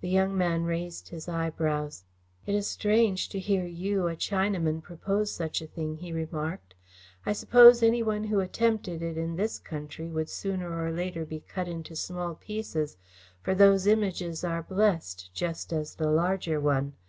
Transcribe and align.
The 0.00 0.08
young 0.08 0.36
man 0.36 0.64
raised 0.64 1.10
his 1.10 1.28
eyebrows. 1.28 2.02
"It 2.46 2.56
is 2.56 2.66
strange 2.66 3.28
to 3.28 3.38
hear 3.38 3.64
you, 3.64 4.08
a 4.08 4.16
Chinaman, 4.16 4.82
propose 4.82 5.30
such 5.30 5.62
a 5.62 5.68
thing," 5.68 5.98
he 5.98 6.12
remarked. 6.12 6.74
"I 7.24 7.32
suppose 7.32 7.80
any 7.80 8.02
one 8.02 8.24
who 8.24 8.40
attempted 8.40 9.02
it 9.02 9.16
in 9.16 9.36
this 9.36 9.60
country 9.60 10.08
would 10.08 10.28
sooner 10.30 10.76
or 10.76 10.90
later 10.90 11.24
be 11.24 11.38
cut 11.46 11.68
into 11.68 11.94
small 11.94 12.34
pieces, 12.34 12.96
for 13.40 13.54
these 13.54 13.86
Images 13.86 14.42
are 14.42 14.64
blessed 14.64 15.32
just 15.32 15.72
as 15.72 15.94
the 15.94 16.10
larger 16.10 16.60
one. 16.60 16.94